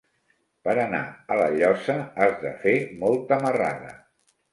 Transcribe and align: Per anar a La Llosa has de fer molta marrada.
Per 0.67 0.73
anar 0.83 1.01
a 1.35 1.35
La 1.41 1.49
Llosa 1.55 1.97
has 2.23 2.33
de 2.45 2.53
fer 2.63 2.73
molta 3.05 3.39
marrada. 3.45 3.93